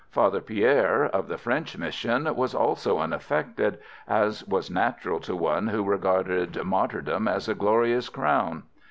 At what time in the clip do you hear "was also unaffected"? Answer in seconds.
2.35-3.77